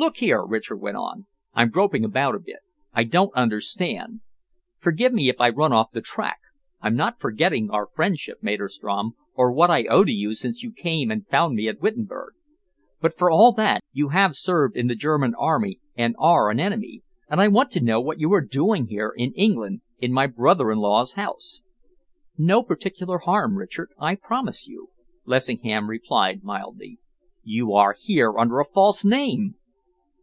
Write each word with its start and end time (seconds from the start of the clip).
"Look 0.00 0.18
here," 0.18 0.44
Richard 0.44 0.76
went 0.76 0.96
on, 0.96 1.26
"I'm 1.54 1.70
groping 1.70 2.04
about 2.04 2.36
a 2.36 2.38
bit. 2.38 2.60
I 2.92 3.02
don't 3.02 3.34
understand. 3.34 4.20
Forgive 4.78 5.12
me 5.12 5.28
if 5.28 5.40
I 5.40 5.48
run 5.48 5.72
off 5.72 5.90
the 5.90 6.00
track. 6.00 6.38
I'm 6.80 6.94
not 6.94 7.18
forgetting 7.18 7.68
our 7.72 7.88
friendship, 7.92 8.38
Maderstrom, 8.40 9.14
or 9.34 9.50
what 9.50 9.72
I 9.72 9.86
owe 9.86 10.04
to 10.04 10.12
you 10.12 10.34
since 10.34 10.62
you 10.62 10.70
came 10.70 11.10
and 11.10 11.26
found 11.26 11.56
me 11.56 11.66
at 11.66 11.80
Wittenburg. 11.80 12.34
But 13.00 13.18
for 13.18 13.28
all 13.28 13.50
that, 13.54 13.82
you 13.90 14.10
have 14.10 14.36
served 14.36 14.76
in 14.76 14.86
the 14.86 14.94
German 14.94 15.34
Army 15.34 15.80
and 15.96 16.14
are 16.20 16.48
an 16.48 16.60
enemy, 16.60 17.02
and 17.28 17.40
I 17.40 17.48
want 17.48 17.72
to 17.72 17.82
know 17.84 18.00
what 18.00 18.20
you 18.20 18.32
are 18.34 18.40
doing 18.40 18.86
here, 18.86 19.12
in 19.16 19.32
England, 19.32 19.80
in 19.98 20.12
my 20.12 20.28
brother 20.28 20.70
in 20.70 20.78
law's 20.78 21.14
house." 21.14 21.62
"No 22.38 22.62
particular 22.62 23.18
harm, 23.18 23.56
Richard, 23.58 23.88
I 23.98 24.14
promise 24.14 24.68
you," 24.68 24.90
Lessingham 25.24 25.90
replied 25.90 26.44
mildly. 26.44 27.00
"You 27.42 27.72
are 27.72 27.96
here 27.98 28.38
under 28.38 28.60
a 28.60 28.64
false 28.64 29.04
name!" 29.04 29.56